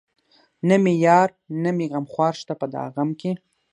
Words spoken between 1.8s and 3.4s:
غمخوار شته په دا غم کې